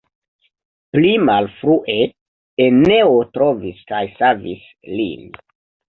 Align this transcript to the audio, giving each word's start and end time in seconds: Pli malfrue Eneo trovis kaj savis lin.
Pli 0.95 1.11
malfrue 1.25 1.97
Eneo 2.65 3.13
trovis 3.39 3.87
kaj 3.93 4.03
savis 4.19 4.65
lin. 4.99 5.29